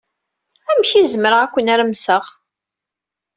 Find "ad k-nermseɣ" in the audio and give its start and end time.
1.41-2.25